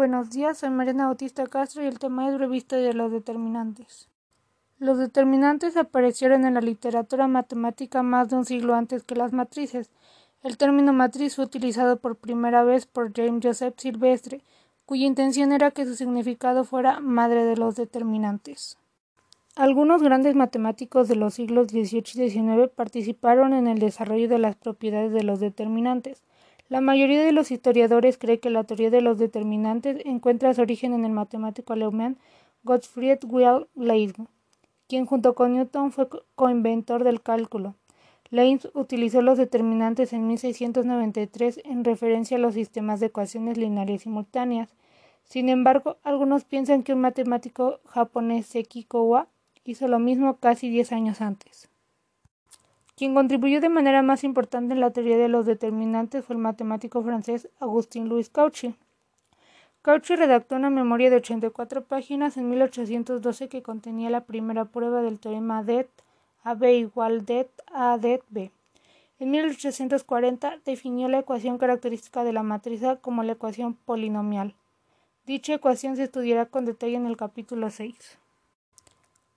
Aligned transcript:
buenos 0.00 0.30
días, 0.30 0.56
soy 0.56 0.70
Mariana 0.70 1.08
Bautista 1.08 1.46
Castro 1.46 1.82
y 1.82 1.86
el 1.86 1.98
tema 1.98 2.26
es 2.26 2.38
revista 2.38 2.76
de 2.76 2.94
los 2.94 3.12
determinantes. 3.12 4.08
Los 4.78 4.96
determinantes 4.96 5.76
aparecieron 5.76 6.46
en 6.46 6.54
la 6.54 6.62
literatura 6.62 7.28
matemática 7.28 8.02
más 8.02 8.30
de 8.30 8.36
un 8.36 8.46
siglo 8.46 8.74
antes 8.74 9.04
que 9.04 9.14
las 9.14 9.34
matrices. 9.34 9.90
El 10.42 10.56
término 10.56 10.94
matriz 10.94 11.36
fue 11.36 11.44
utilizado 11.44 11.98
por 11.98 12.16
primera 12.16 12.64
vez 12.64 12.86
por 12.86 13.12
James 13.14 13.44
Joseph 13.44 13.74
Silvestre, 13.76 14.40
cuya 14.86 15.04
intención 15.04 15.52
era 15.52 15.70
que 15.70 15.84
su 15.84 15.94
significado 15.94 16.64
fuera 16.64 17.00
madre 17.00 17.44
de 17.44 17.58
los 17.58 17.76
determinantes. 17.76 18.78
Algunos 19.54 20.02
grandes 20.02 20.34
matemáticos 20.34 21.08
de 21.08 21.16
los 21.16 21.34
siglos 21.34 21.66
XVIII 21.66 22.24
y 22.24 22.30
XIX 22.30 22.70
participaron 22.74 23.52
en 23.52 23.66
el 23.66 23.78
desarrollo 23.78 24.30
de 24.30 24.38
las 24.38 24.56
propiedades 24.56 25.12
de 25.12 25.24
los 25.24 25.40
determinantes. 25.40 26.22
La 26.70 26.80
mayoría 26.80 27.24
de 27.24 27.32
los 27.32 27.50
historiadores 27.50 28.16
cree 28.16 28.38
que 28.38 28.48
la 28.48 28.62
teoría 28.62 28.90
de 28.90 29.00
los 29.00 29.18
determinantes 29.18 30.00
encuentra 30.06 30.54
su 30.54 30.60
origen 30.60 30.92
en 30.92 31.04
el 31.04 31.10
matemático 31.10 31.72
alemán 31.72 32.16
Gottfried 32.62 33.18
Wilhelm 33.26 33.66
Leibniz, 33.74 34.28
quien 34.86 35.04
junto 35.04 35.34
con 35.34 35.54
Newton 35.54 35.90
fue 35.90 36.08
coinventor 36.36 37.02
del 37.02 37.22
cálculo. 37.22 37.74
Leibniz 38.30 38.68
utilizó 38.72 39.20
los 39.20 39.36
determinantes 39.36 40.12
en 40.12 40.28
1693 40.28 41.60
en 41.64 41.82
referencia 41.82 42.36
a 42.36 42.40
los 42.40 42.54
sistemas 42.54 43.00
de 43.00 43.06
ecuaciones 43.06 43.58
lineales 43.58 44.02
simultáneas. 44.02 44.72
Sin 45.24 45.48
embargo, 45.48 45.96
algunos 46.04 46.44
piensan 46.44 46.84
que 46.84 46.92
un 46.92 47.00
matemático 47.00 47.80
japonés 47.84 48.46
Seki 48.46 48.84
Kowa 48.84 49.26
hizo 49.64 49.88
lo 49.88 49.98
mismo 49.98 50.36
casi 50.36 50.70
diez 50.70 50.92
años 50.92 51.20
antes. 51.20 51.68
Quien 53.00 53.14
contribuyó 53.14 53.62
de 53.62 53.70
manera 53.70 54.02
más 54.02 54.24
importante 54.24 54.74
en 54.74 54.80
la 54.80 54.90
teoría 54.90 55.16
de 55.16 55.30
los 55.30 55.46
determinantes 55.46 56.22
fue 56.22 56.36
el 56.36 56.42
matemático 56.42 57.02
francés 57.02 57.48
Agustín-Louis 57.58 58.28
Cauchy. 58.28 58.74
Cauchy 59.80 60.16
redactó 60.16 60.56
una 60.56 60.68
memoria 60.68 61.08
de 61.08 61.16
84 61.16 61.84
páginas 61.84 62.36
en 62.36 62.50
1812 62.50 63.48
que 63.48 63.62
contenía 63.62 64.10
la 64.10 64.24
primera 64.26 64.66
prueba 64.66 65.00
del 65.00 65.18
teorema 65.18 65.62
det 65.62 65.88
AB 66.44 66.62
igual 66.74 67.24
det 67.24 67.48
A 67.72 67.96
det 67.96 68.20
B. 68.28 68.50
En 69.18 69.30
1840 69.30 70.58
definió 70.66 71.08
la 71.08 71.20
ecuación 71.20 71.56
característica 71.56 72.22
de 72.22 72.34
la 72.34 72.42
matriz 72.42 72.82
como 73.00 73.22
la 73.22 73.32
ecuación 73.32 73.72
polinomial. 73.72 74.54
Dicha 75.24 75.54
ecuación 75.54 75.96
se 75.96 76.02
estudiará 76.02 76.44
con 76.44 76.66
detalle 76.66 76.96
en 76.96 77.06
el 77.06 77.16
capítulo 77.16 77.70
6. 77.70 78.19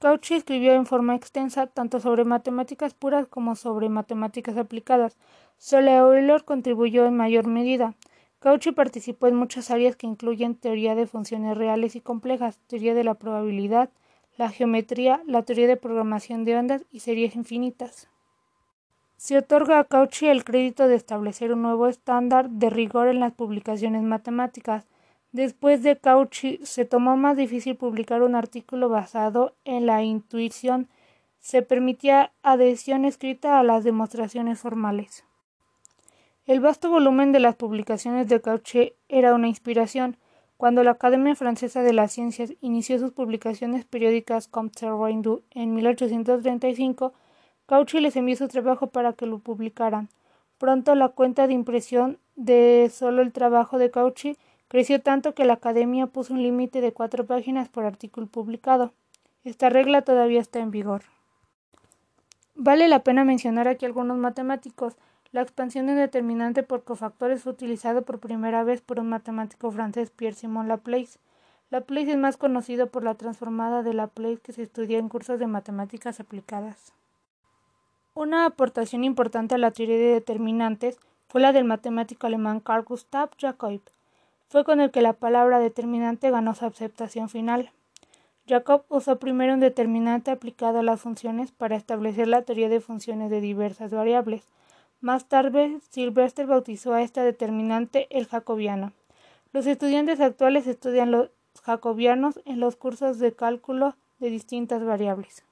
Cauchy 0.00 0.34
escribió 0.34 0.74
en 0.74 0.86
forma 0.86 1.16
extensa 1.16 1.66
tanto 1.66 1.98
sobre 1.98 2.24
matemáticas 2.24 2.94
puras 2.94 3.26
como 3.26 3.56
sobre 3.56 3.88
matemáticas 3.88 4.56
aplicadas. 4.56 5.16
Solo 5.56 5.90
Euler 5.90 6.44
contribuyó 6.44 7.04
en 7.04 7.16
mayor 7.16 7.48
medida. 7.48 7.94
Cauchy 8.38 8.70
participó 8.70 9.26
en 9.26 9.34
muchas 9.34 9.72
áreas 9.72 9.96
que 9.96 10.06
incluyen 10.06 10.54
teoría 10.54 10.94
de 10.94 11.08
funciones 11.08 11.58
reales 11.58 11.96
y 11.96 12.00
complejas, 12.00 12.60
teoría 12.68 12.94
de 12.94 13.02
la 13.02 13.14
probabilidad, 13.14 13.90
la 14.36 14.50
geometría, 14.50 15.20
la 15.26 15.42
teoría 15.42 15.66
de 15.66 15.76
programación 15.76 16.44
de 16.44 16.56
ondas 16.56 16.84
y 16.92 17.00
series 17.00 17.34
infinitas. 17.34 18.08
Se 19.16 19.36
otorga 19.36 19.80
a 19.80 19.84
Cauchy 19.84 20.28
el 20.28 20.44
crédito 20.44 20.86
de 20.86 20.94
establecer 20.94 21.52
un 21.52 21.62
nuevo 21.62 21.88
estándar 21.88 22.48
de 22.50 22.70
rigor 22.70 23.08
en 23.08 23.18
las 23.18 23.32
publicaciones 23.32 24.04
matemáticas. 24.04 24.86
Después 25.32 25.82
de 25.82 25.96
Cauchy, 25.96 26.58
se 26.62 26.84
tomó 26.86 27.16
más 27.16 27.36
difícil 27.36 27.76
publicar 27.76 28.22
un 28.22 28.34
artículo 28.34 28.88
basado 28.88 29.54
en 29.64 29.84
la 29.84 30.02
intuición. 30.02 30.88
Se 31.38 31.62
permitía 31.62 32.32
adhesión 32.42 33.04
escrita 33.04 33.58
a 33.58 33.62
las 33.62 33.84
demostraciones 33.84 34.58
formales. 34.58 35.24
El 36.46 36.60
vasto 36.60 36.88
volumen 36.88 37.30
de 37.32 37.40
las 37.40 37.56
publicaciones 37.56 38.26
de 38.26 38.40
Cauchy 38.40 38.94
era 39.10 39.34
una 39.34 39.48
inspiración. 39.48 40.16
Cuando 40.56 40.82
la 40.82 40.92
Academia 40.92 41.36
Francesa 41.36 41.82
de 41.82 41.92
las 41.92 42.10
Ciencias 42.10 42.54
inició 42.62 42.98
sus 42.98 43.12
publicaciones 43.12 43.84
periódicas 43.84 44.48
Comte 44.48 44.90
Rendu 44.90 45.42
en 45.50 45.74
1835, 45.74 47.12
Cauchy 47.66 48.00
les 48.00 48.16
envió 48.16 48.34
su 48.34 48.48
trabajo 48.48 48.86
para 48.86 49.12
que 49.12 49.26
lo 49.26 49.40
publicaran. 49.40 50.08
Pronto 50.56 50.94
la 50.94 51.10
cuenta 51.10 51.46
de 51.46 51.52
impresión 51.52 52.18
de 52.34 52.90
solo 52.90 53.20
el 53.20 53.32
trabajo 53.32 53.76
de 53.76 53.90
Cauchy 53.90 54.38
Creció 54.68 55.00
tanto 55.00 55.34
que 55.34 55.46
la 55.46 55.54
Academia 55.54 56.06
puso 56.06 56.34
un 56.34 56.42
límite 56.42 56.82
de 56.82 56.92
cuatro 56.92 57.24
páginas 57.24 57.70
por 57.70 57.86
artículo 57.86 58.26
publicado. 58.26 58.92
Esta 59.42 59.70
regla 59.70 60.02
todavía 60.02 60.42
está 60.42 60.58
en 60.58 60.70
vigor. 60.70 61.04
Vale 62.54 62.86
la 62.88 63.02
pena 63.02 63.24
mencionar 63.24 63.66
aquí 63.66 63.86
algunos 63.86 64.18
matemáticos. 64.18 64.96
La 65.32 65.40
expansión 65.40 65.86
de 65.86 65.94
determinante 65.94 66.62
por 66.62 66.84
cofactores 66.84 67.42
fue 67.42 67.52
utilizada 67.52 68.02
por 68.02 68.18
primera 68.18 68.62
vez 68.62 68.82
por 68.82 69.00
un 69.00 69.08
matemático 69.08 69.70
francés, 69.70 70.10
Pierre-Simon 70.10 70.68
Laplace. 70.68 71.18
Laplace 71.70 72.12
es 72.12 72.18
más 72.18 72.36
conocido 72.36 72.88
por 72.88 73.04
la 73.04 73.14
transformada 73.14 73.82
de 73.82 73.94
Laplace 73.94 74.40
que 74.42 74.52
se 74.52 74.64
estudia 74.64 74.98
en 74.98 75.08
cursos 75.08 75.38
de 75.38 75.46
matemáticas 75.46 76.20
aplicadas. 76.20 76.92
Una 78.12 78.44
aportación 78.44 79.02
importante 79.04 79.54
a 79.54 79.58
la 79.58 79.70
teoría 79.70 79.96
de 79.96 80.12
determinantes 80.14 80.98
fue 81.28 81.40
la 81.40 81.52
del 81.52 81.64
matemático 81.64 82.26
alemán 82.26 82.60
Carl 82.60 82.84
Gustav 82.84 83.30
Jacob 83.38 83.80
fue 84.48 84.64
con 84.64 84.80
el 84.80 84.90
que 84.90 85.02
la 85.02 85.12
palabra 85.12 85.58
determinante 85.58 86.30
ganó 86.30 86.54
su 86.54 86.64
aceptación 86.64 87.28
final. 87.28 87.70
Jacob 88.48 88.84
usó 88.88 89.18
primero 89.18 89.52
un 89.52 89.60
determinante 89.60 90.30
aplicado 90.30 90.78
a 90.78 90.82
las 90.82 91.02
funciones 91.02 91.52
para 91.52 91.76
establecer 91.76 92.28
la 92.28 92.42
teoría 92.42 92.70
de 92.70 92.80
funciones 92.80 93.30
de 93.30 93.42
diversas 93.42 93.90
variables. 93.90 94.42
Más 95.02 95.26
tarde, 95.26 95.78
Sylvester 95.90 96.46
bautizó 96.46 96.94
a 96.94 97.02
esta 97.02 97.22
determinante 97.22 98.06
el 98.10 98.26
jacobiano. 98.26 98.92
Los 99.52 99.66
estudiantes 99.66 100.18
actuales 100.20 100.66
estudian 100.66 101.10
los 101.10 101.30
jacobianos 101.62 102.40
en 102.46 102.58
los 102.58 102.76
cursos 102.76 103.18
de 103.18 103.34
cálculo 103.34 103.96
de 104.18 104.30
distintas 104.30 104.82
variables. 104.82 105.44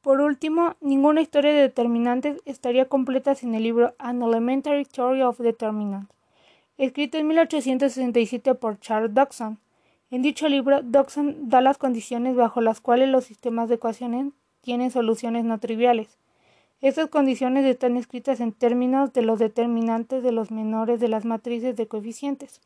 Por 0.00 0.20
último, 0.20 0.76
ninguna 0.80 1.22
historia 1.22 1.52
de 1.52 1.62
determinantes 1.62 2.40
estaría 2.44 2.88
completa 2.88 3.34
sin 3.34 3.54
el 3.54 3.64
libro 3.64 3.94
An 3.98 4.22
Elementary 4.22 4.84
Theory 4.84 5.22
of 5.22 5.38
Determinants 5.38 6.14
escrito 6.78 7.18
en 7.18 7.28
1867 7.28 8.54
por 8.54 8.80
Charles 8.80 9.14
Dodson. 9.14 9.58
En 10.10 10.22
dicho 10.22 10.48
libro, 10.48 10.82
Dodson 10.82 11.48
da 11.48 11.60
las 11.60 11.78
condiciones 11.78 12.36
bajo 12.36 12.60
las 12.60 12.80
cuales 12.80 13.08
los 13.08 13.24
sistemas 13.24 13.68
de 13.68 13.76
ecuaciones 13.76 14.32
tienen 14.60 14.90
soluciones 14.90 15.44
no 15.44 15.58
triviales. 15.58 16.18
Estas 16.80 17.08
condiciones 17.08 17.64
están 17.64 17.96
escritas 17.96 18.40
en 18.40 18.52
términos 18.52 19.12
de 19.12 19.22
los 19.22 19.38
determinantes 19.38 20.22
de 20.22 20.32
los 20.32 20.50
menores 20.50 21.00
de 21.00 21.08
las 21.08 21.24
matrices 21.24 21.76
de 21.76 21.88
coeficientes. 21.88 22.60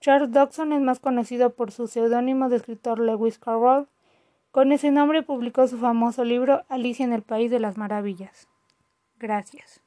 Charles 0.00 0.32
Dodson 0.32 0.72
es 0.72 0.80
más 0.80 1.00
conocido 1.00 1.54
por 1.54 1.72
su 1.72 1.86
seudónimo 1.86 2.48
de 2.48 2.56
escritor 2.56 2.98
Lewis 2.98 3.38
Carroll. 3.38 3.88
Con 4.50 4.72
ese 4.72 4.90
nombre 4.90 5.22
publicó 5.22 5.68
su 5.68 5.78
famoso 5.78 6.24
libro 6.24 6.64
Alicia 6.68 7.04
en 7.04 7.12
el 7.12 7.22
País 7.22 7.50
de 7.50 7.60
las 7.60 7.76
Maravillas. 7.76 8.48
Gracias. 9.18 9.85